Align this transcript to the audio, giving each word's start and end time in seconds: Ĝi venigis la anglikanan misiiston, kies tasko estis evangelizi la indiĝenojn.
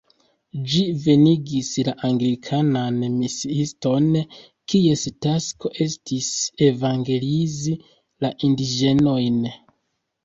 Ĝi 0.69 0.79
venigis 1.01 1.67
la 1.89 1.93
anglikanan 2.09 2.97
misiiston, 3.19 4.07
kies 4.73 5.05
tasko 5.27 5.73
estis 5.89 6.33
evangelizi 6.73 7.79
la 8.27 8.33
indiĝenojn. 8.51 9.43